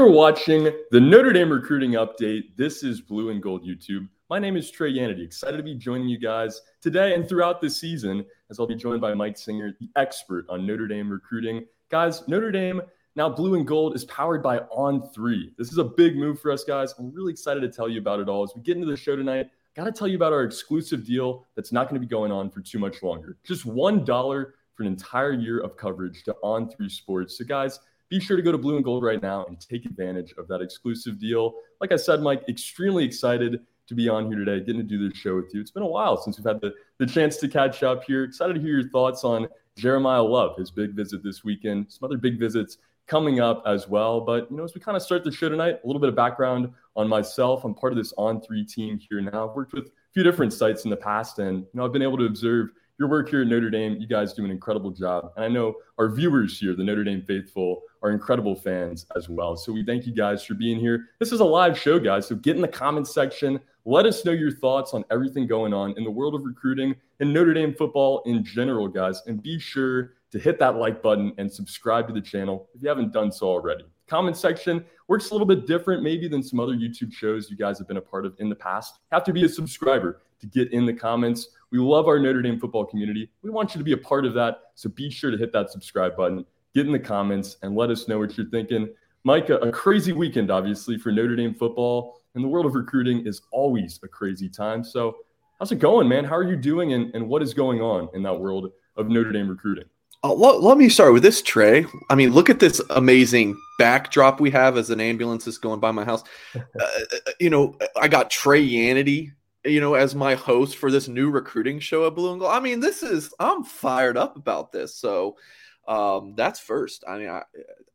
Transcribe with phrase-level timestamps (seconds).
[0.00, 2.56] You are watching the Notre Dame recruiting update.
[2.56, 4.08] This is Blue and Gold YouTube.
[4.30, 5.22] My name is Trey Yanity.
[5.22, 9.02] Excited to be joining you guys today and throughout the season, as I'll be joined
[9.02, 11.66] by Mike Singer, the expert on Notre Dame recruiting.
[11.90, 12.80] Guys, Notre Dame,
[13.14, 15.50] now Blue and Gold, is powered by On3.
[15.58, 16.94] This is a big move for us, guys.
[16.98, 18.42] I'm really excited to tell you about it all.
[18.42, 21.46] As we get into the show tonight, got to tell you about our exclusive deal
[21.56, 23.36] that's not going to be going on for too much longer.
[23.44, 27.36] Just $1 for an entire year of coverage to On3 Sports.
[27.36, 30.34] So, guys, be sure to go to Blue and Gold right now and take advantage
[30.36, 31.54] of that exclusive deal.
[31.80, 35.16] Like I said, Mike, extremely excited to be on here today, getting to do this
[35.16, 35.60] show with you.
[35.60, 38.24] It's been a while since we've had the, the chance to catch up here.
[38.24, 42.18] Excited to hear your thoughts on Jeremiyah Love, his big visit this weekend, some other
[42.18, 44.20] big visits coming up as well.
[44.20, 46.16] But, you know, as we kind of start the show tonight, a little bit of
[46.16, 47.64] background on myself.
[47.64, 49.48] I'm part of this On3 team here now.
[49.48, 52.02] I've worked with a few different sites in the past, and, you know, I've been
[52.02, 52.70] able to observe
[53.00, 53.96] your work here at Notre Dame.
[53.98, 55.32] You guys do an incredible job.
[55.34, 59.56] And I know our viewers here, the Notre Dame faithful, are incredible fans as well.
[59.56, 61.06] So we thank you guys for being here.
[61.18, 62.28] This is a live show, guys.
[62.28, 63.58] So get in the comments section.
[63.86, 67.32] Let us know your thoughts on everything going on in the world of recruiting and
[67.32, 69.22] Notre Dame football in general, guys.
[69.26, 72.88] And be sure to hit that like button and subscribe to the channel if you
[72.90, 73.86] haven't done so already.
[74.08, 77.78] Comment section works a little bit different, maybe, than some other YouTube shows you guys
[77.78, 78.98] have been a part of in the past.
[79.10, 81.48] Have to be a subscriber to get in the comments.
[81.70, 83.30] We love our Notre Dame football community.
[83.42, 84.58] We want you to be a part of that.
[84.74, 86.44] So be sure to hit that subscribe button,
[86.74, 88.88] get in the comments, and let us know what you're thinking.
[89.22, 92.20] Mike, a, crazy weekend, obviously, for Notre Dame football.
[92.34, 94.82] And the world of recruiting is always a crazy time.
[94.82, 95.16] So,
[95.58, 96.24] how's it going, man?
[96.24, 96.92] How are you doing?
[96.92, 99.84] And, and what is going on in that world of Notre Dame recruiting?
[100.22, 101.86] Uh, let, let, me start with this, Trey.
[102.10, 105.92] I mean, look at this amazing backdrop we have as an ambulance is going by
[105.92, 106.24] my house.
[106.54, 109.32] Uh, uh, you know, I got Trey Yanity
[109.64, 112.52] you know, as my host for this new recruiting show at Blue and Gold.
[112.52, 114.96] I mean, this is I'm fired up about this.
[114.96, 115.36] So
[115.86, 117.04] um, that's first.
[117.06, 117.42] I mean, I,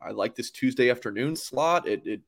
[0.01, 1.87] I like this Tuesday afternoon slot.
[1.87, 2.21] It, it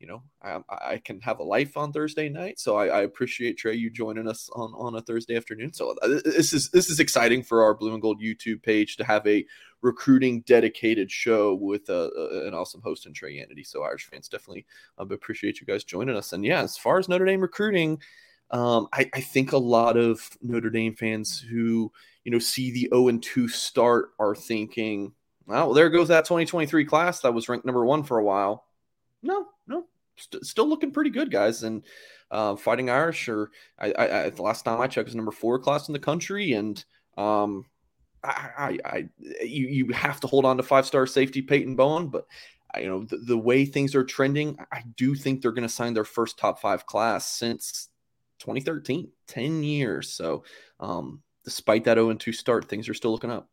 [0.00, 2.58] you know, I, I can have a life on Thursday night.
[2.58, 5.72] So I, I, appreciate Trey you joining us on, on a Thursday afternoon.
[5.72, 9.04] So uh, this is this is exciting for our Blue and Gold YouTube page to
[9.04, 9.46] have a
[9.80, 13.66] recruiting dedicated show with a, a, an awesome host in Trey Yanity.
[13.66, 14.66] So Irish fans definitely
[14.98, 16.34] um, appreciate you guys joining us.
[16.34, 17.98] And yeah, as far as Notre Dame recruiting,
[18.50, 21.90] um, I, I, think a lot of Notre Dame fans who
[22.24, 25.12] you know see the 0 and 2 start are thinking,
[25.46, 28.64] well, there goes that 2023 class that was ranked number one for a while.
[29.22, 31.62] No, no, st- still looking pretty good, guys.
[31.62, 31.82] And
[32.30, 35.88] uh, Fighting Irish, or I, I, the last time I checked, was number four class
[35.88, 36.84] in the country, and
[37.16, 37.66] um,
[38.22, 39.08] I, I, I
[39.42, 42.26] you, you have to hold on to five star safety Peyton Bowen, but
[42.78, 45.94] you know the, the way things are trending, I do think they're going to sign
[45.94, 47.88] their first top five class since
[48.38, 50.10] 2013, 10 years.
[50.10, 50.44] So,
[50.80, 53.48] um, despite that 0 2 start, things are still looking up.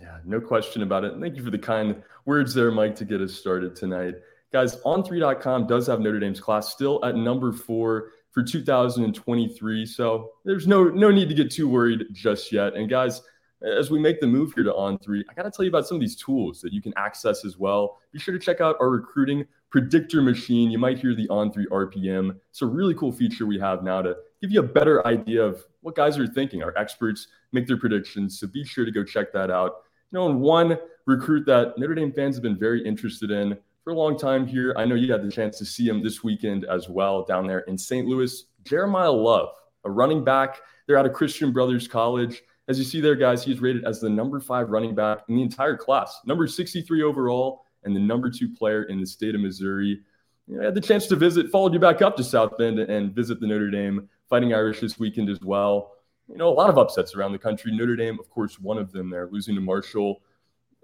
[0.00, 1.14] Yeah, no question about it.
[1.20, 4.14] thank you for the kind words there, Mike, to get us started tonight.
[4.52, 9.86] Guys, on3.com does have Notre Dame's class still at number four for 2023.
[9.86, 12.74] So there's no no need to get too worried just yet.
[12.74, 13.22] And guys,
[13.64, 15.96] as we make the move here to On3, I got to tell you about some
[15.96, 17.98] of these tools that you can access as well.
[18.12, 20.70] Be sure to check out our recruiting predictor machine.
[20.70, 22.36] You might hear the On3 RPM.
[22.50, 25.64] It's a really cool feature we have now to give you a better idea of
[25.80, 26.62] what guys are thinking.
[26.62, 28.38] Our experts make their predictions.
[28.38, 29.82] So be sure to go check that out.
[30.12, 33.92] You know, and one recruit that Notre Dame fans have been very interested in for
[33.92, 34.74] a long time here.
[34.76, 37.60] I know you had the chance to see him this weekend as well down there
[37.60, 38.06] in St.
[38.06, 38.44] Louis.
[38.64, 39.50] Jeremiyah Love,
[39.84, 40.60] a running back.
[40.86, 42.42] They're out of Christian Brothers College.
[42.66, 45.42] As you see there, guys, he's rated as the number five running back in the
[45.42, 50.00] entire class, number 63 overall, and the number two player in the state of Missouri.
[50.48, 52.78] You know, I had the chance to visit, followed you back up to South Bend
[52.78, 55.92] and visit the Notre Dame Fighting Irish this weekend as well.
[56.28, 57.76] You know, a lot of upsets around the country.
[57.76, 60.22] Notre Dame, of course, one of them there, losing to Marshall.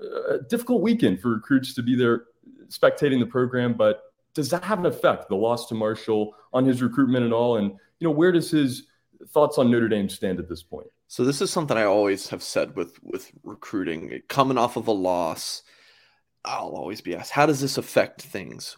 [0.00, 2.25] Uh, a difficult weekend for recruits to be there
[2.69, 4.03] spectating the program, but
[4.35, 7.56] does that have an effect, the loss to Marshall, on his recruitment at all?
[7.56, 8.85] And, you know, where does his
[9.29, 10.87] thoughts on Notre Dame stand at this point?
[11.11, 14.93] So this is something I always have said with with recruiting, coming off of a
[14.93, 15.65] loss.
[16.45, 18.77] I'll always be asked, how does this affect things?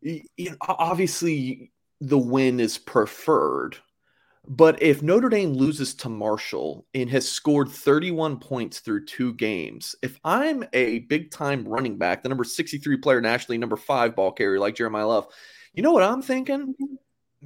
[0.00, 3.76] You know, obviously, the win is preferred,
[4.48, 9.94] but if Notre Dame loses to Marshall and has scored 31 points through two games,
[10.00, 14.32] if I'm a big time running back, the number 63 player nationally, number five ball
[14.32, 15.26] carrier like Jeremiyah Love,
[15.74, 16.68] you know what I'm thinking?
[16.68, 16.94] Mm-hmm.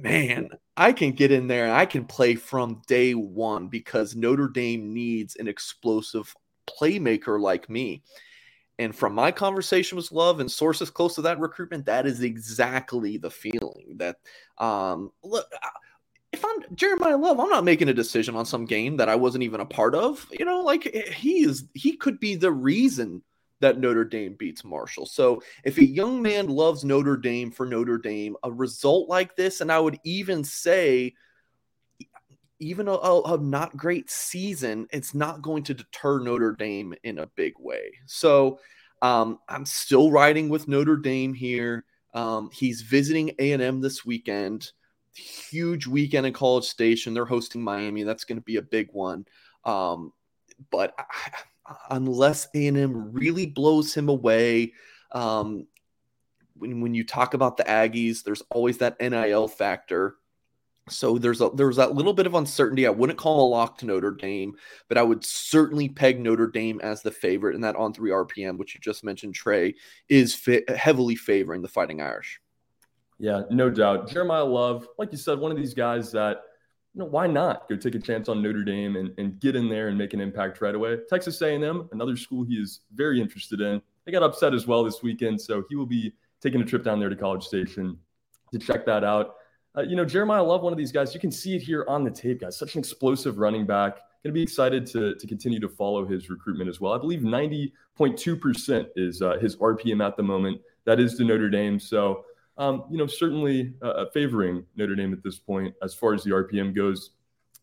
[0.01, 4.47] Man, I can get in there and I can play from day one because Notre
[4.47, 6.33] Dame needs an explosive
[6.67, 8.01] playmaker like me.
[8.79, 13.17] And from my conversation with Love and sources close to that recruitment, that is exactly
[13.17, 14.15] the feeling that,
[14.57, 15.45] um, look,
[16.31, 19.43] if I'm Jeremiyah Love, I'm not making a decision on some game that I wasn't
[19.43, 20.27] even a part of.
[20.31, 20.83] You know, like
[21.13, 23.21] he is, he could be the reason
[23.61, 25.05] that Notre Dame beats Marshall.
[25.05, 29.61] So if a young man loves Notre Dame for Notre Dame, a result like this,
[29.61, 31.13] and I would even say,
[32.59, 37.27] even a, a, not great season, it's not going to deter Notre Dame in a
[37.35, 37.93] big way.
[38.05, 38.59] So
[39.01, 41.85] um, I'm still riding with Notre Dame here.
[42.13, 44.71] Um, he's visiting A&M this weekend.
[45.13, 47.13] Huge weekend in College Station.
[47.13, 48.03] They're hosting Miami.
[48.03, 49.25] That's going to be a big one.
[49.65, 50.13] Um,
[50.69, 50.93] but
[51.89, 54.73] unless A&M really blows him away,
[55.11, 55.67] um,
[56.55, 60.15] when, when you talk about the Aggies, there's always that NIL factor.
[60.89, 62.87] So there's a there's that little bit of uncertainty.
[62.87, 64.55] I wouldn't call a lock to Notre Dame,
[64.87, 67.55] but I would certainly peg Notre Dame as the favorite.
[67.55, 69.75] And that On3 RPM, which you just mentioned, Trey,
[70.09, 72.41] is fi- heavily favoring the Fighting Irish.
[73.19, 74.09] Yeah, no doubt.
[74.09, 76.41] Jeremiyah Love, like you said, one of these guys that
[76.93, 79.69] you know, why not go take a chance on Notre Dame and, and get in
[79.69, 80.97] there and make an impact right away?
[81.09, 83.81] Texas A&M, another school he is very interested in.
[84.05, 86.99] They got upset as well this weekend, so he will be taking a trip down
[86.99, 87.97] there to College Station
[88.51, 89.35] to check that out.
[89.77, 91.13] Uh, you know, Jeremiyah Love, one of these guys.
[91.13, 92.57] You can see it here on the tape, guys.
[92.57, 93.95] Such an explosive running back.
[94.23, 96.93] Going to be excited to, to continue to follow his recruitment as well.
[96.93, 100.61] I believe 90.2% is uh, his RPM at the moment.
[100.85, 101.79] That is to Notre Dame.
[101.79, 102.25] So
[102.61, 106.29] um, you know, certainly uh, favoring Notre Dame at this point as far as the
[106.29, 107.09] RPM goes.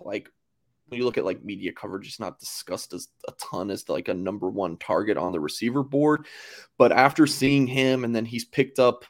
[0.00, 0.28] like
[0.92, 4.08] when you look at like media coverage, it's not discussed as a ton as like
[4.08, 6.26] a number one target on the receiver board.
[6.76, 9.06] But after seeing him, and then he's picked up,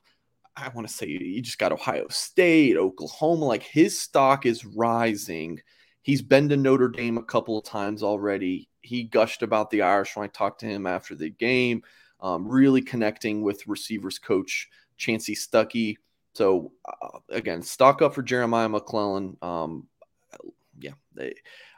[0.56, 5.60] I want to say he just got Ohio State, Oklahoma, like his stock is rising.
[6.02, 8.68] He's been to Notre Dame a couple of times already.
[8.82, 11.82] He gushed about the Irish when I talked to him after the game,
[12.20, 14.68] um, really connecting with receivers coach
[14.98, 15.96] Chansi Stuckey.
[16.34, 19.36] So uh, again, stock up for Jeremiah McClellan.
[19.42, 19.88] Um,
[20.78, 21.34] yeah, they,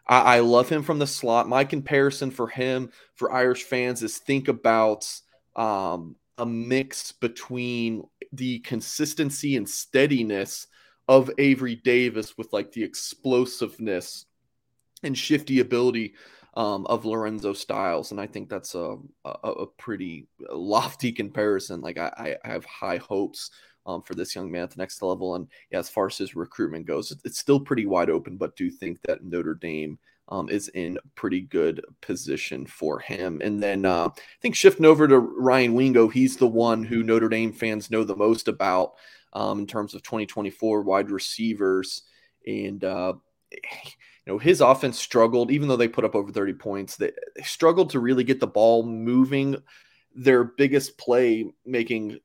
[0.06, 1.48] I, I, love him from the slot.
[1.48, 5.10] My comparison for him for Irish fans is think about
[5.56, 10.66] um, a mix between the consistency and steadiness
[11.08, 14.26] of Avery Davis with like the explosiveness
[15.02, 16.14] and shifty ability
[16.56, 21.80] um, of Lorenzo Styles, and I think that's a, a, a pretty lofty comparison.
[21.80, 23.50] Like I, I have high hopes
[23.86, 25.34] um, for this young man at the next level.
[25.34, 28.70] And yeah, as far as his recruitment goes, it's still pretty wide open, but do
[28.70, 29.98] think that Notre Dame
[30.28, 33.40] um, is in pretty good position for him.
[33.44, 37.28] And then uh, I think shifting over to Ryan Wingo, he's the one who Notre
[37.28, 38.94] Dame fans know the most about
[39.32, 42.02] um, in terms of 2024 wide receivers.
[42.46, 43.14] And uh,
[43.52, 47.42] you know his offense struggled even though they put up over 30 points they, they
[47.42, 49.56] struggled to really get the ball moving
[50.14, 52.18] their biggest play making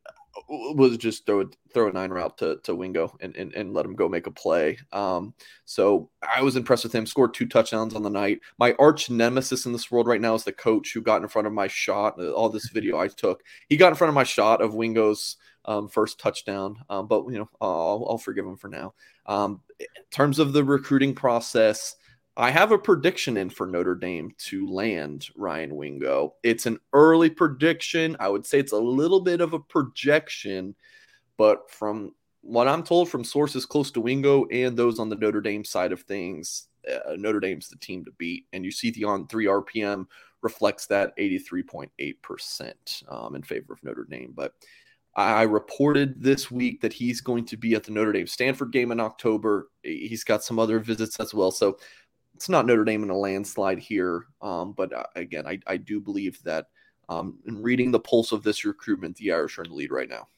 [0.47, 3.95] was just throw throw a nine route to, to Wingo and, and, and let him
[3.95, 4.77] go make a play.
[4.91, 5.33] Um,
[5.65, 7.05] so I was impressed with him.
[7.05, 8.39] Scored two touchdowns on the night.
[8.57, 11.47] My arch nemesis in this world right now is the coach who got in front
[11.47, 12.19] of my shot.
[12.19, 15.87] All this video I took, he got in front of my shot of Wingo's um,
[15.87, 16.77] first touchdown.
[16.89, 18.93] Um, but you know, I'll, I'll, forgive him for now.
[19.25, 21.95] Um, in terms of the recruiting process,
[22.39, 26.35] I have a prediction in for Notre Dame to land Ryan Wingo.
[26.41, 28.15] It's an early prediction.
[28.17, 30.73] I would say it's a little bit of a projection,
[31.35, 35.41] but from what I'm told from sources close to Wingo and those on the Notre
[35.41, 38.45] Dame side of things, uh, Notre Dame's the team to beat.
[38.53, 40.05] And you see the On3 RPM
[40.41, 44.31] reflects that 83.8% um, in favor of Notre Dame.
[44.33, 44.53] But
[45.13, 48.93] I reported this week that he's going to be at the Notre Dame Stanford game
[48.93, 49.69] in October.
[49.83, 51.51] He's got some other visits as well.
[51.51, 51.77] So
[52.39, 55.99] it's not Notre Dame in a landslide here, um, but uh, again, I, I do
[55.99, 56.67] believe that
[57.09, 60.07] um, in reading the pulse of this recruitment, the Irish are in the lead right
[60.07, 60.29] now.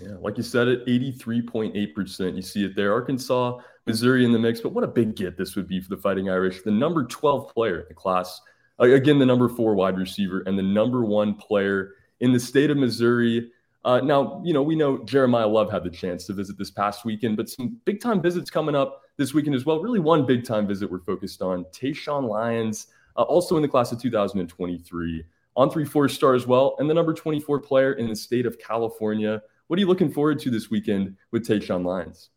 [0.00, 2.34] Yeah, like you said, at 83.8%.
[2.34, 2.92] You see it there.
[2.92, 5.96] Arkansas, Missouri in the mix, but what a big get this would be for the
[5.96, 6.62] Fighting Irish.
[6.62, 8.40] The number 12 player in the class,
[8.80, 12.76] again, the number four wide receiver, and the number one player in the state of
[12.78, 13.52] Missouri.
[13.84, 17.04] Uh, now, you know, we know Jeremiyah Love had the chance to visit this past
[17.04, 19.80] weekend, but some big time visits coming up this weekend as well.
[19.80, 23.92] Really, one big time visit we're focused on Taeshaun Lyons, uh, also in the class
[23.92, 25.24] of 2023,
[25.56, 29.40] On3 four star as well, and the number 24 player in the state of California.
[29.68, 32.30] What are you looking forward to this weekend with Taeshaun Lyons?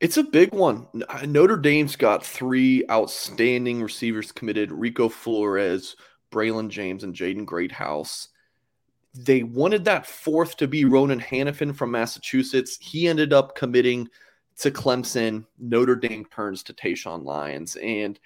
[0.00, 0.88] It's a big one.
[1.24, 5.96] Notre Dame's got three outstanding receivers committed Rico Flores,
[6.32, 8.28] Braylon James, and Jaden Greathouse.
[9.14, 12.76] They wanted that fourth to be Ronan Hannafin from Massachusetts.
[12.80, 14.08] He ended up committing
[14.58, 15.46] to Clemson.
[15.58, 17.76] Notre Dame turns to Taeshaun Lyons.
[17.76, 18.18] And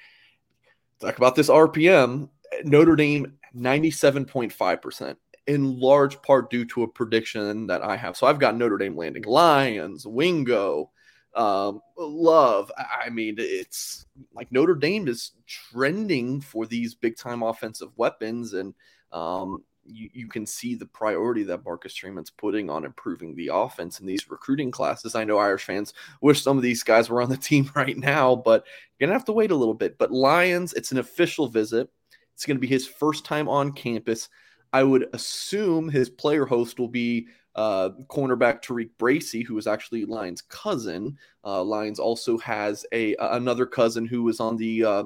[1.00, 2.28] talk about this RPM.
[2.64, 8.16] Notre Dame 97.5%, in large part due to a prediction that I have.
[8.16, 10.90] So I've got Notre Dame landing Lyons, Wingo,
[11.34, 12.70] um, Love.
[12.76, 18.52] I mean, it's like Notre Dame is trending for these big time offensive weapons.
[18.52, 18.74] And
[19.12, 24.00] um, you, you can see the priority that Marcus Freeman's putting on improving the offense
[24.00, 25.14] in these recruiting classes.
[25.14, 28.36] I know Irish fans wish some of these guys were on the team right now,
[28.36, 28.64] but
[28.98, 29.98] you're going to have to wait a little bit.
[29.98, 31.90] But Lyons, it's an official visit.
[32.34, 34.28] It's going to be his first time on campus.
[34.72, 40.04] I would assume his player host will be uh, cornerback TaRiq Bracy, who is actually
[40.04, 41.18] Lyons' cousin.
[41.44, 45.04] Uh, Lyons also has a another cousin who was on the uh,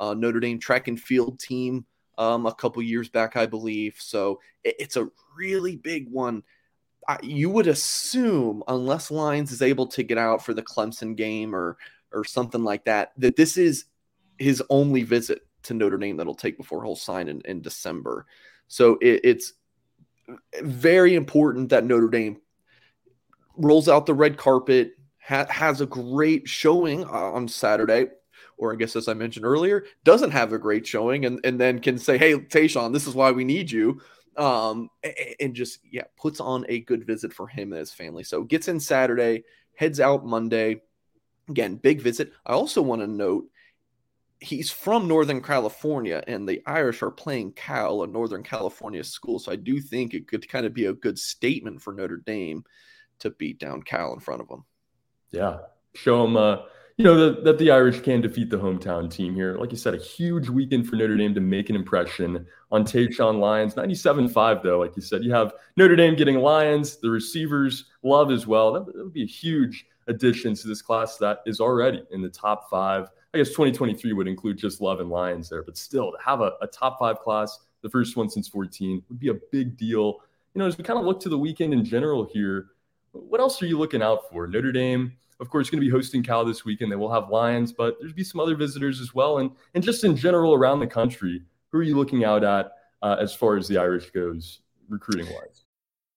[0.00, 1.86] uh Notre Dame track and field team
[2.18, 3.96] um, a couple years back, I believe.
[3.98, 6.42] So it, it's a really big one.
[7.06, 11.54] I, you would assume, unless Lyons is able to get out for the Clemson game
[11.54, 11.76] or
[12.12, 13.86] or something like that, that this is
[14.38, 18.26] his only visit to Notre Dame that'll take before he'll sign in, in December.
[18.68, 19.54] So it, it's
[20.62, 22.40] very important that Notre Dame
[23.56, 28.06] rolls out the red carpet, ha- has a great showing on Saturday
[28.56, 31.80] or I guess as I mentioned earlier, doesn't have a great showing and, and then
[31.80, 34.00] can say, Hey, Taeshaun, this is why we need you.
[34.36, 34.90] Um,
[35.40, 38.24] and just, yeah, puts on a good visit for him and his family.
[38.24, 39.44] So gets in Saturday,
[39.74, 40.82] heads out Monday.
[41.48, 42.32] Again, big visit.
[42.46, 43.44] I also want to note
[44.44, 49.38] he's from Northern California, and the Irish are playing Cal, a Northern California school.
[49.38, 52.64] So I do think it could kind of be a good statement for Notre Dame
[53.20, 54.64] to beat down Cal in front of them.
[55.30, 55.58] Yeah,
[55.94, 56.58] show them uh,
[56.96, 59.56] you know, the, that the Irish can defeat the hometown team here.
[59.58, 63.40] Like you said, a huge weekend for Notre Dame to make an impression on Taeshaun
[63.40, 63.74] Lyons.
[63.74, 65.24] 97-5, though, like you said.
[65.24, 68.72] You have Notre Dame getting Lyons, the receivers love as well.
[68.72, 72.28] That, that would be a huge addition to this class that is already in the
[72.28, 73.08] top five.
[73.32, 76.52] I guess 2023 would include just Love and Lyons there, but still to have a,
[76.62, 80.20] a top five class, the first one since 14, would be a big deal.
[80.54, 82.66] You know, as we kind of look to the weekend in general here,
[83.10, 84.46] what else are you looking out for?
[84.46, 86.90] Notre Dame of course, going to be hosting Cal this weekend.
[86.90, 89.38] They will have Lyons, but there's be some other visitors as well.
[89.38, 92.72] And, and just in general around the country, who are you looking out at
[93.02, 95.63] uh, as far as the Irish goes recruiting wise?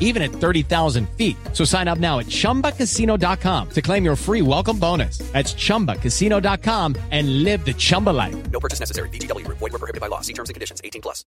[0.00, 1.36] even at 30,000 feet.
[1.52, 5.18] So sign up now at chumbacasino.com to claim your free welcome bonus.
[5.32, 8.50] That's chumbacasino.com and live the Chumba life.
[8.50, 9.10] No purchase necessary.
[9.10, 9.58] VGW Group.
[9.58, 10.22] Void were prohibited by law.
[10.22, 10.80] See terms and conditions.
[10.82, 11.24] 18 plus.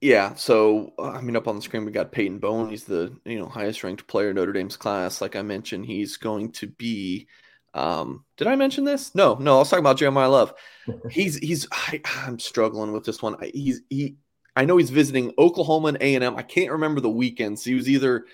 [0.00, 2.68] Yeah, so uh, I mean, up on the screen we got Peyton Bowen.
[2.68, 5.20] He's the you know highest ranked player in Notre Dame's class.
[5.20, 7.28] Like I mentioned, he's going to be.
[7.72, 9.14] Um, did I mention this?
[9.14, 9.56] No, no.
[9.56, 10.54] I was talking about Jeremiyah Love.
[11.10, 11.66] he's he's.
[11.72, 13.36] I, I'm struggling with this one.
[13.54, 14.16] He's he.
[14.56, 16.36] I know he's visiting Oklahoma and A and M.
[16.36, 17.62] I can't remember the weekends.
[17.62, 18.24] He was either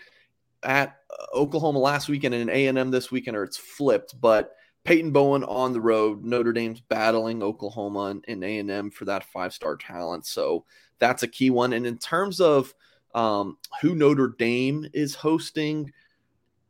[0.63, 4.21] at uh, Oklahoma last weekend and A and M this weekend, or it's flipped.
[4.21, 6.25] But Peyton Bowen on the road.
[6.25, 10.27] Notre Dame's battling Oklahoma and A and M for that five star talent.
[10.27, 10.65] So
[10.99, 11.73] that's a key one.
[11.73, 12.75] And in terms of
[13.15, 15.93] um, who Notre Dame is hosting,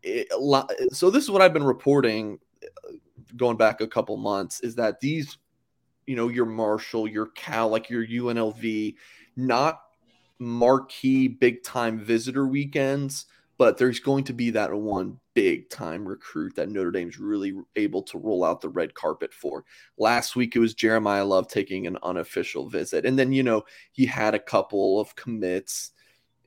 [0.02, 0.28] it,
[0.92, 2.92] so this is what I've been reporting uh,
[3.36, 5.38] going back a couple months is that these,
[6.06, 8.94] you know, your Marshall, your Cal, like your UNLV,
[9.36, 9.80] not
[10.38, 13.26] marquee big time visitor weekends
[13.62, 18.02] but there's going to be that one big time recruit that Notre Dame's really able
[18.02, 19.64] to roll out the red carpet for.
[19.96, 23.06] Last week it was Jeremiyah Love taking an unofficial visit.
[23.06, 23.62] And then, you know,
[23.92, 25.92] he had a couple of commits,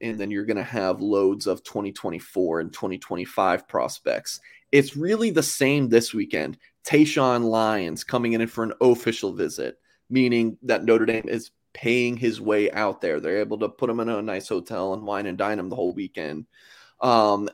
[0.02, 4.42] and then you're going to have loads of 2024 and 2025 prospects.
[4.74, 6.58] It's really the same this weekend.
[6.86, 9.78] Taeshaun Lyons coming in for an official visit,
[10.10, 13.20] meaning that Notre Dame is paying his way out there.
[13.20, 15.76] They're able to put him in a nice hotel and wine and dine him the
[15.76, 16.46] whole weekend.
[17.02, 17.50] Um,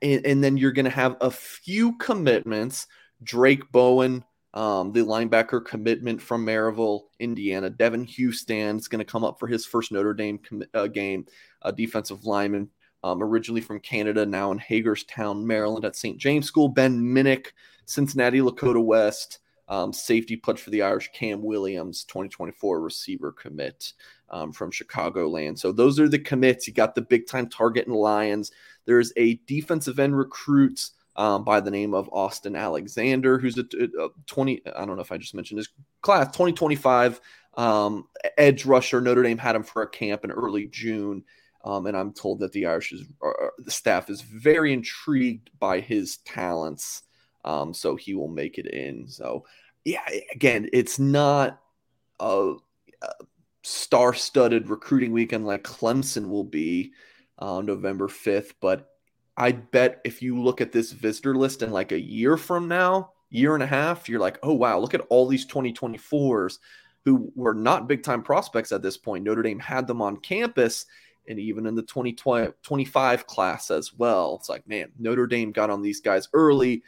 [0.00, 2.86] and, and then you're going to have a few commitments.
[3.22, 7.70] Drayk Bowen, um, the linebacker commitment from Merrillville, Indiana.
[7.70, 11.26] Devan Houstan is going to come up for his first Notre Dame com- uh, game.
[11.62, 12.70] A defensive lineman,
[13.04, 16.16] um, originally from Canada, now in Hagerstown, Maryland, at St.
[16.16, 16.68] James School.
[16.68, 17.48] Ben Minich,
[17.84, 19.40] Cincinnati Lakota West.
[19.68, 23.92] Um, safety pledge for the Irish, Cam Williams, 2024 receiver commit
[24.30, 25.58] um, from Chicagoland.
[25.58, 26.66] So those are the commits.
[26.66, 28.50] You got the big time target in Lyons.
[28.86, 33.64] There's a defensive end recruit um, by the name of Austin Alexander, who's a,
[34.00, 34.62] a, 20.
[34.74, 35.68] I don't know if I just mentioned his
[36.00, 37.20] class, 2025
[37.56, 39.00] um, edge rusher.
[39.00, 41.24] Notre Dame had him for a camp in early June.
[41.64, 45.80] Um, and I'm told that the Irish is, uh, the staff is very intrigued by
[45.80, 47.02] his talents.
[47.48, 49.08] Um, so he will make it in.
[49.08, 49.46] So,
[49.84, 51.62] yeah, again, it's not
[52.20, 52.56] a,
[53.00, 53.12] a
[53.62, 56.92] star-studded recruiting weekend like Clemson will be
[57.38, 58.90] on uh, November 5th, but
[59.34, 63.12] I bet if you look at this visitor list in like a year from now,
[63.30, 66.58] year and a half, you're like, oh wow, look at all these 2024s
[67.06, 69.24] who were not big time prospects at this point.
[69.24, 70.84] Notre Dame had them on campus
[71.28, 74.36] and even in the 2025 class as well.
[74.38, 76.82] It's like, man, Notre Dame got on these guys early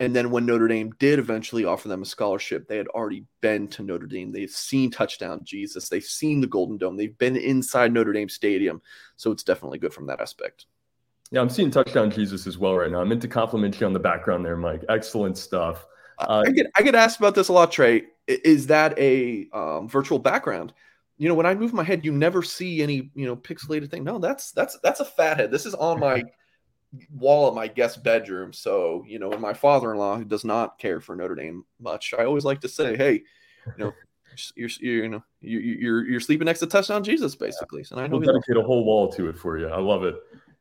[0.00, 3.68] and then when Notre Dame did eventually offer them a scholarship, they had already been
[3.68, 4.32] to Notre Dame.
[4.32, 5.90] They've seen touchdown Jesus.
[5.90, 6.96] They've seen the Golden Dome.
[6.96, 8.80] They've been inside Notre Dame Stadium.
[9.16, 10.64] So it's definitely good from that aspect.
[11.30, 13.02] Yeah, I'm seeing touchdown Jesus as well right now.
[13.02, 14.82] I meant to compliment you on the background there, Mike.
[14.88, 15.86] Excellent stuff.
[16.18, 18.04] Uh, I get I get asked about this a lot, Trey.
[18.26, 20.72] Is that a um, virtual background?
[21.18, 24.02] You know, when I move my head, you never see any you know pixelated thing.
[24.02, 25.50] No, that's that's that's a fat head.
[25.50, 26.24] This is on my
[27.10, 28.52] wall of my guest bedroom.
[28.52, 31.64] So, you know, and my father in law, who does not care for Notre Dame
[31.78, 33.22] much, I always like to say, hey,
[33.66, 33.94] you know,
[34.56, 37.84] you're, you're, you know, you're, you're, you're sleeping next to touchdown Jesus, basically.
[37.90, 39.68] And I know we'll dedicate a whole wall to it for you.
[39.68, 40.16] I love it.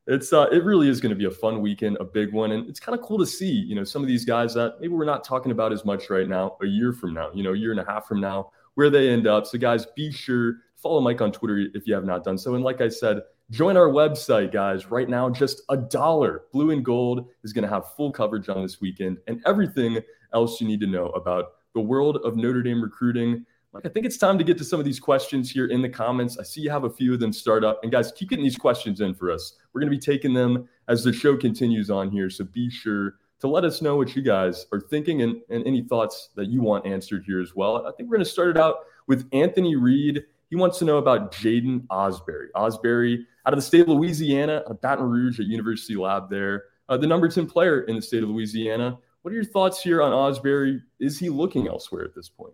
[0.08, 2.68] It's uh, it really is going to be a fun weekend, a big one, and
[2.68, 3.52] it's kind of cool to see.
[3.52, 6.28] You know, some of these guys that maybe we're not talking about as much right
[6.28, 6.58] now.
[6.64, 9.10] A year from now, you know, a year and a half from now, where they
[9.10, 9.46] end up.
[9.46, 12.56] So, guys, be sure follow Mike on Twitter if you have not done so.
[12.56, 14.92] And like I said, Join our website, guys.
[14.92, 16.44] Right now, just a dollar.
[16.54, 20.00] Blue and Gold is going to have full coverage on this weekend and everything
[20.34, 23.44] else you need to know about the world of Notre Dame recruiting.
[23.74, 25.90] Like, I think it's time to get to some of these questions here in the
[25.90, 26.38] comments.
[26.38, 27.80] I see you have a few of them start up.
[27.82, 29.54] And guys, keep getting these questions in for us.
[29.74, 32.30] We're going to be taking them as the show continues on here.
[32.30, 35.82] So be sure to let us know what you guys are thinking and, and any
[35.82, 37.88] thoughts that you want answered here as well.
[37.88, 40.26] I think we're going to start it out with Anthony Reed.
[40.50, 42.48] He wants to know about Jaden Ausberry.
[42.56, 46.98] Ausberry out of the state of Louisiana, a Baton Rouge at University Lab there, uh,
[46.98, 48.98] the number 10 player in the state of Louisiana.
[49.22, 50.82] What are your thoughts here on Ausberry?
[51.00, 52.54] Is he looking elsewhere at this point?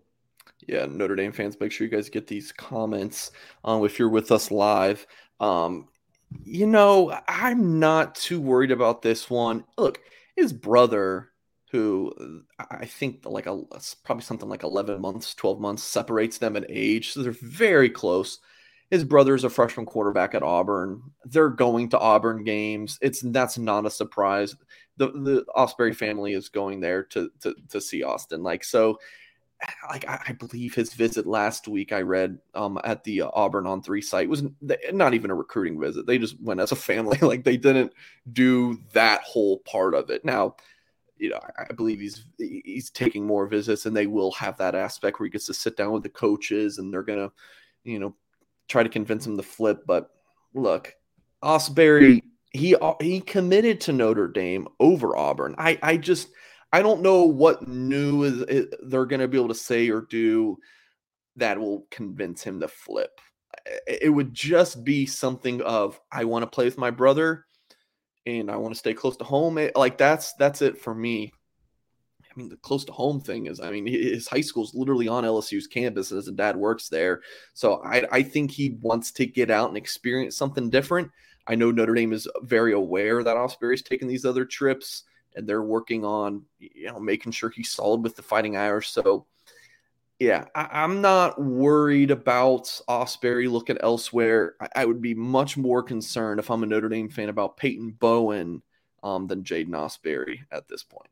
[0.66, 3.30] Yeah, Notre Dame fans, make sure you guys get these comments
[3.64, 5.06] um, if you're with us live.
[5.40, 5.88] Um,
[6.44, 9.64] you know, I'm not too worried about this one.
[9.78, 10.00] Look,
[10.34, 11.30] his brother
[11.72, 13.62] who I think like a
[14.04, 17.12] probably something like 11 months, 12 months separates them in age.
[17.12, 18.38] So they're very close.
[18.90, 21.02] His brother is a freshman quarterback at Auburn.
[21.24, 22.98] They're going to Auburn games.
[23.02, 24.54] It's that's not a surprise.
[24.96, 28.44] The the Ausberry family is going there to to to see Austin.
[28.44, 28.98] Like so,
[29.90, 34.04] like I, I believe his visit last week I read um at the Auburn On3
[34.04, 34.44] site was
[34.92, 36.06] not even a recruiting visit.
[36.06, 37.18] They just went as a family.
[37.22, 37.92] like they didn't
[38.32, 40.24] do that whole part of it.
[40.24, 40.54] Now
[41.18, 45.18] you know, I believe he's he's taking more visits, and they will have that aspect
[45.18, 47.32] where he gets to sit down with the coaches, and they're gonna,
[47.84, 48.14] you know,
[48.68, 49.84] try to convince him to flip.
[49.86, 50.10] But
[50.54, 50.94] look,
[51.42, 55.54] Ausberry, he uh, he committed to Notre Dame over Auburn.
[55.58, 56.28] I I just
[56.72, 60.58] I don't know what new is they're gonna be able to say or do
[61.36, 63.20] that will convince him to flip.
[63.86, 67.45] It would just be something of I want to play with my brother
[68.26, 69.58] and I want to stay close to home.
[69.58, 71.32] It, like that's that's it for me.
[72.22, 75.08] I mean, the close to home thing is, I mean, his high school is literally
[75.08, 77.22] on LSU's campus, and his dad works there.
[77.54, 81.10] So I, I think he wants to get out and experience something different.
[81.46, 85.62] I know Notre Dame is very aware that Ausberry's taking these other trips, and they're
[85.62, 88.90] working on, you know, making sure he's solid with the Fighting Irish.
[88.90, 89.26] So
[90.18, 94.54] yeah, I, am not worried about Ausberry looking elsewhere.
[94.60, 97.90] I, I, would be much more concerned if I'm a Notre Dame fan about Peyton
[97.90, 98.62] Bowen
[99.02, 101.10] um, than Jaden Ausberry at this point.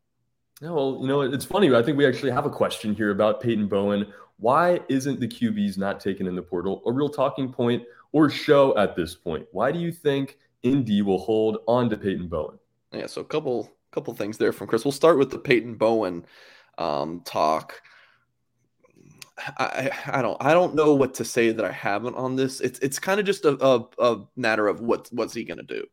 [0.61, 1.75] Yeah, well, you know, it's funny.
[1.75, 4.07] I think we actually have a question here about Peyton Bowen.
[4.39, 8.77] Why isn't the QBs not taken in the portal a real talking point or show
[8.79, 9.47] at this point?
[9.53, 12.59] Why do you think Indy will hold on to Peyton Bowen?
[12.93, 14.85] Yeah, so a couple couple things there from Chris.
[14.85, 16.25] We'll start with the Peyton Bowen
[16.79, 17.81] um, talk.
[19.39, 22.61] I, I don't I don't know what to say that I haven't on this.
[22.61, 25.65] It's it's kind of just a, a, a, matter of what what's he going to
[25.65, 25.85] do.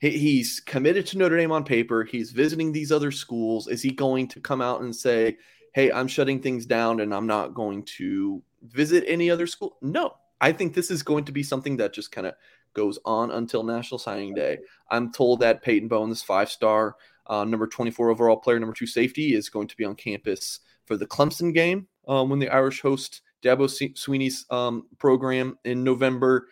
[0.00, 2.02] He, he's committed to Notre Dame on paper.
[2.02, 3.68] He's visiting these other schools.
[3.68, 5.36] Is he going to come out and say,
[5.74, 9.76] "Hey, I'm shutting things down and I'm not going to visit any other school"?
[9.80, 12.34] No, I think this is going to be something that just kind of
[12.74, 14.58] goes on until National Signing Day.
[14.90, 16.96] I'm told that Peyton Bowen, this five star,
[17.28, 20.96] uh, number 24 overall player, number two safety, is going to be on campus for
[20.96, 26.48] the Clemson game um, when the Irish host Dabo Swinney's um, program in November.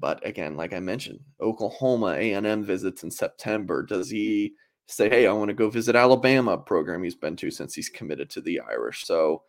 [0.00, 3.82] But again, like I mentioned, Oklahoma A&M visits in September.
[3.82, 4.54] Does he
[4.86, 8.30] say, "Hey, I want to go visit Alabama program he's been to since he's committed
[8.30, 9.06] to the Irish"?
[9.06, 9.42] So,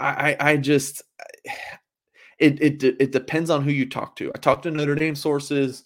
[0.00, 1.02] I, I just
[2.38, 4.30] it it it depends on who you talk to.
[4.34, 5.84] I talked to Notre Dame sources.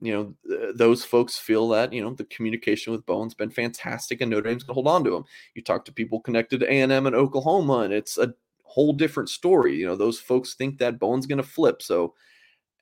[0.00, 4.30] You know, those folks feel that you know the communication with Bowen's been fantastic, and
[4.30, 5.24] Notre Dame's gonna hold on to him.
[5.54, 8.34] You talk to people connected to A and Oklahoma, and it's a
[8.64, 9.76] whole different story.
[9.76, 11.82] You know, those folks think that Bowen's gonna flip.
[11.82, 12.14] So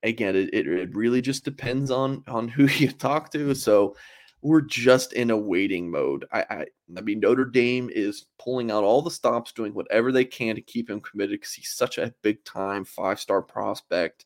[0.02, 3.54] again, it, it, it really just depends on on who you talk to.
[3.54, 3.96] So
[4.42, 6.24] we're just in a waiting mode.
[6.32, 10.24] I, I, I mean, Notre Dame is pulling out all the stops, doing whatever they
[10.24, 14.24] can to keep him committed because he's such a big time five star prospect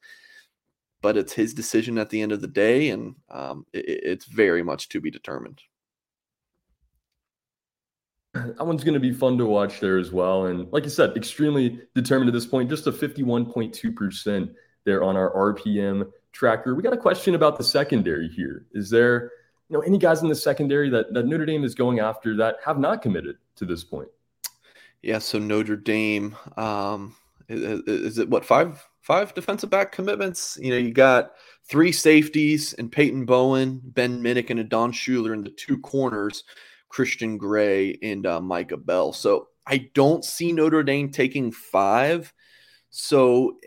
[1.03, 4.63] but it's his decision at the end of the day, and um, it, it's very
[4.63, 5.61] much to be determined.
[8.35, 10.47] That one's going to be fun to watch there as well.
[10.47, 15.55] And like you said, extremely determined at this point, just a 51.2% there on our
[15.55, 16.75] RPM tracker.
[16.75, 18.65] We got a question about the secondary here.
[18.73, 19.33] Is there,
[19.69, 22.57] you know, any guys in the secondary that, that Notre Dame is going after that
[22.65, 24.09] have not committed to this point?
[25.03, 27.15] Yeah, so Notre Dame, um,
[27.49, 30.59] is, is it what five five defensive back commitments.
[30.61, 31.33] You know, you got
[31.69, 36.45] three safeties and Peyton Bowen, Ben Minich, and Don Shuler in the two corners,
[36.89, 39.13] Christian Gray and uh, Micah Bell.
[39.13, 42.33] So I don't see Notre Dame taking five.
[42.91, 43.59] So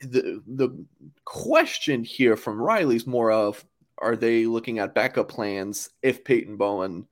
[0.00, 0.84] the the
[1.24, 3.64] question here from Riley's more of
[3.98, 7.06] are they looking at backup plans if Peyton Bowen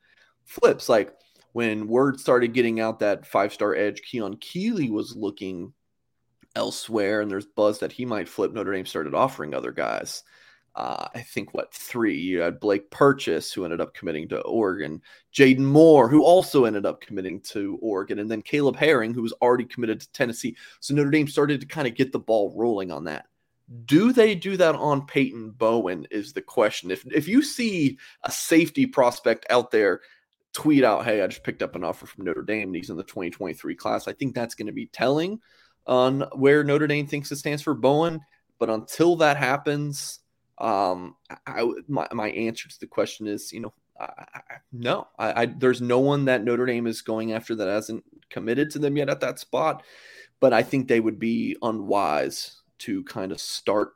[0.44, 0.88] flips?
[0.88, 1.12] Like
[1.52, 5.72] when word started getting out that five star edge Keon Keeley was looking
[6.56, 8.52] elsewhere, and there's buzz that he might flip.
[8.52, 10.22] Notre Dame started offering other guys.
[10.74, 12.16] Uh, I think what three?
[12.16, 15.02] You had Blake Purchase, who ended up committing to Oregon,
[15.34, 19.32] Jaden Moore, who also ended up committing to Oregon, and then Caleb Herring, who was
[19.42, 20.56] already committed to Tennessee.
[20.78, 23.26] So Notre Dame started to kind of get the ball rolling on that.
[23.84, 26.06] Do they do that on Peyton Bowen?
[26.10, 26.90] Is the question.
[26.90, 30.00] If if you see a safety prospect out there
[30.52, 32.68] tweet out, "Hey, I just picked up an offer from Notre Dame.
[32.68, 35.40] And he's in the 2023 class," I think that's going to be telling
[35.90, 38.20] on where Notre Dame thinks it stands for Bowen.
[38.58, 40.20] But until that happens,
[40.58, 44.40] um, I, my, my answer to the question is, you know, I, I,
[44.72, 48.78] no, I, there's no one that Notre Dame is going after that hasn't committed to
[48.78, 49.82] them yet at that spot.
[50.38, 53.92] But I think they would be unwise to kind of start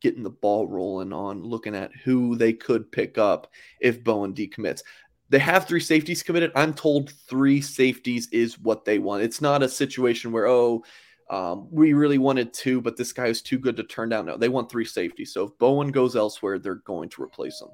[0.00, 3.50] getting the ball rolling on looking at who they could pick up
[3.80, 4.82] if Bowen decommits.
[5.30, 6.52] They have three safeties committed.
[6.54, 9.22] I'm told three safeties is what they want.
[9.22, 10.84] It's not a situation where, oh,
[11.30, 14.26] um, we really wanted two, but this guy is too good to turn down.
[14.26, 15.32] No, they want three safeties.
[15.32, 17.68] So if Bowen goes elsewhere, they're going to replace him.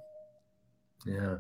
[1.06, 1.36] Yeah.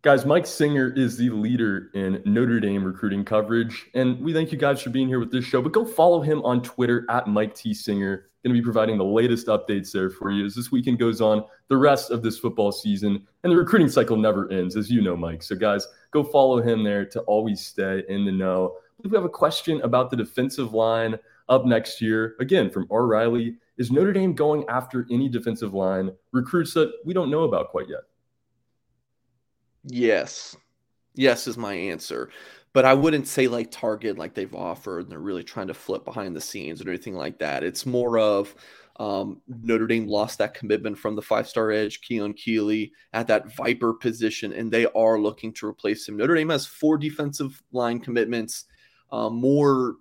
[0.00, 3.86] Guys, Mike Singer is the leader in Notre Dame recruiting coverage.
[3.94, 5.60] And we thank you guys for being here with this show.
[5.60, 7.74] But go follow him on Twitter at Mike T.
[7.74, 8.30] Singer.
[8.42, 11.44] Going to be providing the latest updates there for you as this weekend goes on,
[11.68, 15.16] the rest of this football season, and the recruiting cycle never ends, as you know,
[15.16, 15.44] Mike.
[15.44, 18.78] So, guys, go follow him there to always stay in the know.
[19.04, 21.16] We have a question about the defensive line
[21.52, 22.34] up next year.
[22.40, 23.06] Again, from R.
[23.06, 27.68] Riley Is Notre Dame going after any defensive line recruits that we don't know about
[27.70, 28.00] quite yet?
[29.84, 30.56] Yes.
[31.14, 32.30] Yes is my answer.
[32.72, 36.06] But I wouldn't say like target like they've offered and they're really trying to flip
[36.06, 37.62] behind the scenes or anything like that.
[37.62, 38.54] It's more of
[38.96, 43.54] um, Notre Dame lost that commitment from the five star edge, Keon Keeley, at that
[43.56, 46.16] Viper position, and they are looking to replace him.
[46.16, 48.64] Notre Dame has four defensive line commitments,
[49.10, 49.96] um, more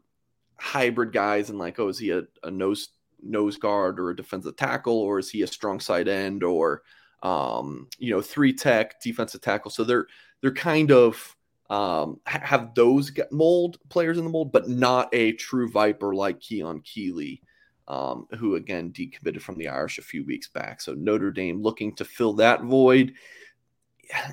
[0.61, 2.89] hybrid guys, and like, oh, is he a, a nose
[3.23, 6.83] nose guard or a defensive tackle, or is he a strong side end, or
[7.23, 9.71] um, you know, three tech defensive tackle.
[9.71, 10.07] So they're
[10.41, 11.35] they're kind of
[11.69, 16.81] um, have those mold players in the mold, but not a true Viper like Keon
[16.81, 17.41] Keeley,
[17.87, 20.81] um, who again decommitted from the Irish a few weeks back.
[20.81, 23.13] So Notre Dame looking to fill that void.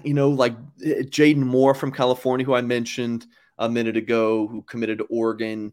[0.02, 3.26] You know, like eh, Jaden Moore from California, who I mentioned
[3.58, 5.72] a minute ago, who committed to Oregon.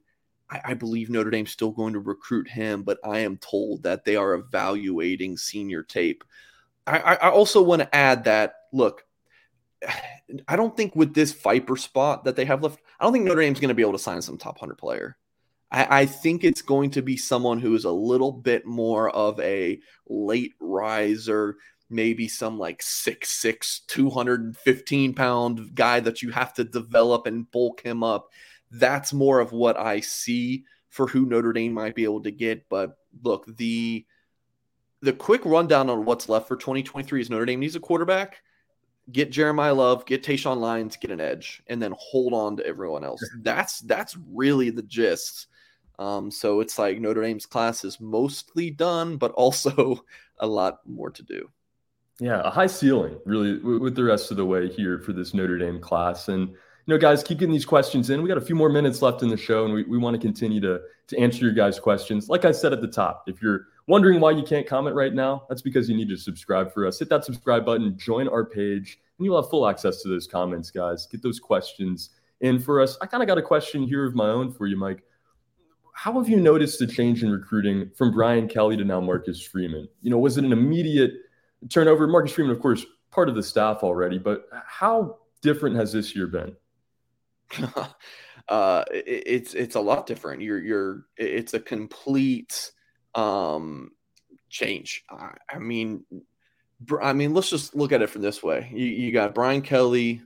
[0.49, 4.05] I, I believe Notre Dame's still going to recruit him, but I am told that
[4.05, 6.23] they are evaluating senior tape
[6.87, 9.05] I, I also want to add that look,
[10.47, 13.41] I don't think with this Viper spot that they have left, I don't think Notre
[13.41, 15.17] Dame's going to be able to sign some top 100 player.
[15.71, 19.77] I, think it's going to be someone who is a little bit more of a
[20.07, 21.57] late riser,
[21.89, 28.03] maybe some like 6'6, 215 pound guy that you have to develop and bulk him
[28.03, 28.29] up.
[28.75, 32.67] That's more of what I see for who Notre Dame might be able to get.
[32.69, 34.05] But look, the
[35.01, 38.41] the quick rundown on what's left for 2023 is Notre Dame needs a quarterback,
[39.11, 43.03] get Jeremiyah Love, get Taeshaun Lyons, get an edge, and then hold on to everyone
[43.03, 43.21] else.
[43.41, 45.47] That's that's really the gist.
[45.99, 50.03] Um, so it's like Notre Dame's class is mostly done, but also
[50.39, 51.49] a lot more to do.
[52.19, 55.57] Yeah, a high ceiling, really, with the rest of the way here for this Notre
[55.57, 56.29] Dame class.
[56.29, 56.55] And,
[56.85, 58.21] you know, guys, keep getting these questions in.
[58.21, 60.21] We got a few more minutes left in the show, and we, we want to
[60.21, 62.29] continue to, to answer your guys' questions.
[62.29, 65.43] Like I said at the top, if you're Wondering why you can't comment right now?
[65.47, 66.97] That's because you need to subscribe for us.
[66.97, 70.71] Hit that subscribe button, join our page, and you'll have full access to those comments,
[70.71, 71.05] guys.
[71.05, 72.09] Get those questions
[72.41, 72.97] in for us.
[72.99, 75.03] I kind of got a question here of my own for you, Mike.
[75.93, 79.87] How have you noticed the change in recruiting from Brian Kelly to now Marcus Freeman?
[80.01, 81.13] You know, was it an immediate
[81.69, 82.07] turnover?
[82.07, 86.25] Marcus Freeman, of course, part of the staff already, but how different has this year
[86.25, 86.55] been?
[88.49, 90.41] uh, it, it's it's a lot different.
[90.41, 92.71] You're you're it's a complete
[93.13, 93.91] um,
[94.49, 95.03] change.
[95.09, 96.05] I, I mean,
[97.01, 98.69] I mean, let's just look at it from this way.
[98.73, 100.21] You, you got Brian Kelly,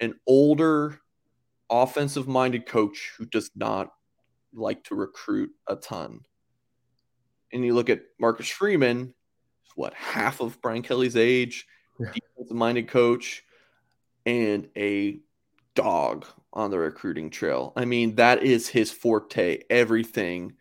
[0.00, 1.00] an older
[1.70, 3.92] offensive minded coach who does not
[4.52, 6.20] like to recruit a ton.
[7.52, 9.14] And you look at Marcus Freeman,
[9.76, 11.66] what, half of Brian Kelly's age,
[11.98, 12.12] yeah.
[12.12, 13.44] defensive minded coach,
[14.26, 15.20] and a
[15.74, 17.72] dog on the recruiting trail.
[17.76, 19.60] I mean, that is his forte.
[19.68, 20.54] Everything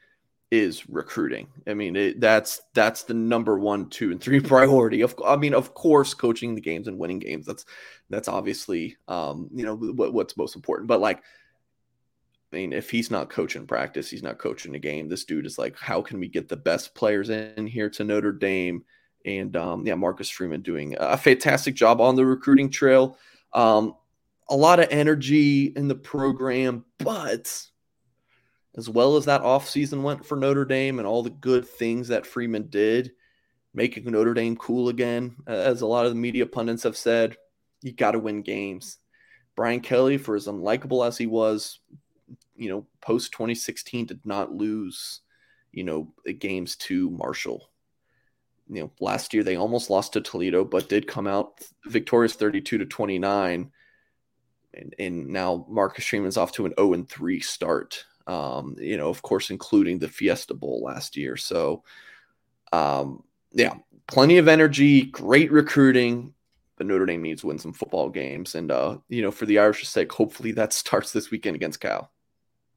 [0.52, 1.48] is recruiting.
[1.68, 5.02] I mean, it, that's that's the number one, two, and three priority.
[5.02, 7.46] Of I mean, of course, coaching the games and winning games.
[7.46, 7.66] That's
[8.10, 10.88] that's obviously um, you know what, what's most important.
[10.88, 11.24] But like,
[12.52, 15.10] I mean, if he's not coaching practice, he's not coaching a game.
[15.10, 18.32] This dude is like, how can we get the best players in here to Notre
[18.32, 18.84] Dame?
[19.26, 23.18] And um, yeah, Marcus Freeman doing a fantastic job on the recruiting trail.
[23.54, 23.96] Um,
[24.50, 27.66] a lot of energy in the program, but
[28.76, 32.26] as well as that offseason went for Notre Dame and all the good things that
[32.26, 33.12] Freeman did,
[33.74, 37.38] making Notre Dame cool again, as a lot of the media pundits have said,
[37.82, 38.98] you got to win games.
[39.56, 41.80] Brian Kelly, for as unlikable as he was,
[42.56, 45.22] you know, post 2016, did not lose,
[45.72, 47.70] you know, games to Marshall.
[48.70, 52.80] You know, last year they almost lost to Toledo, but did come out victorious 32
[52.80, 53.72] to 29.
[54.74, 59.10] And, and now Marcus Freeman's off to an 0 and 3 start um, you know,
[59.10, 61.36] of course, including the Fiesta Bowl last year.
[61.38, 61.84] So,
[62.72, 63.76] um, yeah,
[64.08, 66.34] plenty of energy, great recruiting.
[66.76, 69.60] But Notre Dame needs to win some football games, and uh, you know, for the
[69.60, 72.10] Irish's sake, hopefully that starts this weekend against Cal.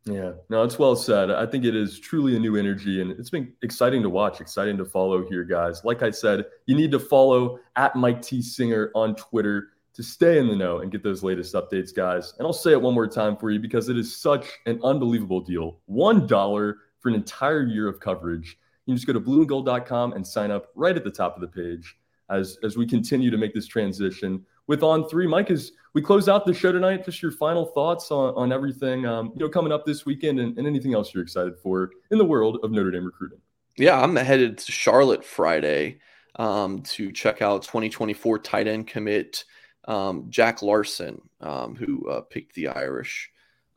[0.05, 1.31] Yeah, no, it's well said.
[1.31, 4.77] I think it is truly a new energy, and it's been exciting to watch, exciting
[4.77, 5.83] to follow here, guys.
[5.83, 10.39] Like I said, you need to follow at Mike T Singer on Twitter to stay
[10.39, 12.35] in the know and get those latest updates, guys.
[12.39, 15.41] And I'll say it one more time for you because it is such an unbelievable
[15.41, 15.79] deal.
[15.91, 18.59] $1 for an entire year of coverage.
[18.85, 21.49] You can just go to blueandgold.com and sign up right at the top of the
[21.49, 21.97] page
[22.29, 25.29] as, as we continue to make this transition with On3.
[25.29, 29.07] Mike, as we close out the show tonight, just your final thoughts on, on everything
[29.07, 32.19] um, you know coming up this weekend and, and anything else you're excited for in
[32.19, 33.39] the world of Notre Dame recruiting.
[33.79, 36.01] Yeah, I'm headed to Charlotte Friday
[36.37, 39.45] um, to check out 2024 tight end commit
[39.87, 43.31] um, Jack Larsen, um, who uh, picked the Irish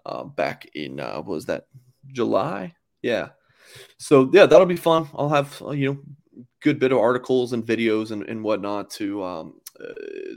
[0.05, 1.67] uh, back in uh, was that
[2.07, 2.73] July?
[3.01, 3.29] Yeah.
[3.97, 5.07] So yeah, that'll be fun.
[5.13, 5.99] I'll have uh, you know
[6.61, 9.93] good bit of articles and videos and, and whatnot to um, uh,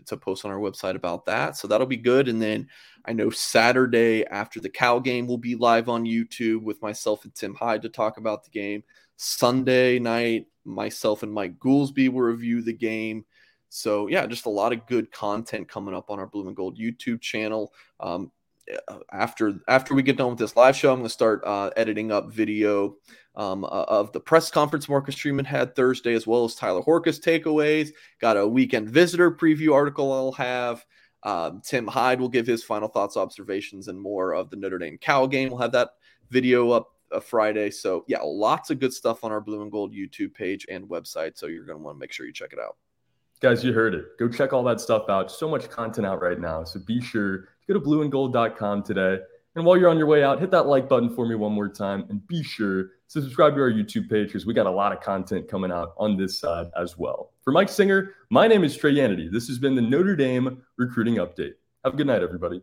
[0.07, 1.57] to post on our website about that.
[1.57, 2.29] So that'll be good.
[2.29, 2.69] And then
[3.05, 7.35] I know Saturday after the Cal game will be live on YouTube with myself and
[7.35, 8.85] Tim Hyde to talk about the game.
[9.17, 13.25] Sunday night, myself and Mike Goolsby will review the game.
[13.75, 16.79] So yeah, just a lot of good content coming up on our Blue and Gold
[16.79, 17.73] YouTube channel.
[18.01, 18.31] Um,
[19.11, 22.13] after after we get done with this live show, I'm going to start uh, editing
[22.13, 22.97] up video
[23.35, 27.19] um, uh, of the press conference Marcus Freeman had Thursday, as well as Tyler Horka's
[27.19, 27.93] takeaways.
[28.21, 30.85] Got a weekend visitor preview article I'll have.
[31.23, 34.99] Um, Tim Hyde will give his final thoughts, observations, and more of the Notre Dame
[34.99, 35.49] Cal game.
[35.49, 35.93] We'll have that
[36.29, 37.71] video up a uh, Friday.
[37.71, 41.39] So yeah, lots of good stuff on our Blue and Gold YouTube page and website.
[41.39, 42.77] So you're going to want to make sure you check it out.
[43.43, 44.17] Guys, you heard it.
[44.21, 45.29] Go check all that stuff out.
[45.29, 46.63] So much content out right now.
[46.63, 49.19] So be sure to go to blueandgold.com today.
[49.57, 51.69] And while you're on your way out, hit that like button for me one more
[51.69, 54.93] time and be sure to subscribe to our YouTube page because we got a lot
[54.93, 57.33] of content coming out on this side as well.
[57.43, 59.29] For Mike Singer, my name is Trey Yanity.
[59.29, 61.55] This has been the Notre Dame Recruiting Update.
[61.85, 62.63] Have a good night, everybody.